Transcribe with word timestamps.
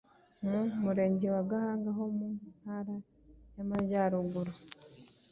mu 0.49 0.61
murenge 0.83 1.27
wa 1.35 1.43
Gahunga 1.51 1.89
ho 1.97 2.03
mu 2.17 2.27
ntara 2.57 2.95
y’Amajyaruguru, 3.55 4.51